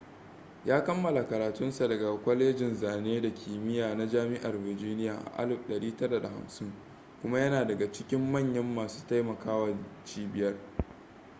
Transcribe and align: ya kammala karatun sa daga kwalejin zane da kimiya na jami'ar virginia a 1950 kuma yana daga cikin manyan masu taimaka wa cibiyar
ya 0.65 0.83
kammala 0.83 1.27
karatun 1.27 1.71
sa 1.71 1.87
daga 1.87 2.17
kwalejin 2.23 2.75
zane 2.75 3.21
da 3.21 3.33
kimiya 3.33 3.95
na 3.95 4.07
jami'ar 4.07 4.57
virginia 4.57 5.13
a 5.37 5.45
1950 5.45 6.71
kuma 7.21 7.39
yana 7.39 7.65
daga 7.67 7.91
cikin 7.91 8.31
manyan 8.31 8.73
masu 8.75 9.07
taimaka 9.07 9.53
wa 9.55 9.77
cibiyar 10.05 10.55